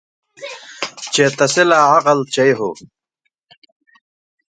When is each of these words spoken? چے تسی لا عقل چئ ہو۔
چے 1.13 1.25
تسی 1.37 1.63
لا 1.69 1.79
عقل 1.95 2.19
چئ 2.33 2.51
ہو۔ 2.57 2.69